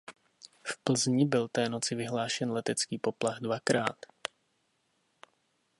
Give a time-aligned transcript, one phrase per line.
[0.63, 4.05] V Plzni byl té noci vyhlášen letecký poplach dvakrát.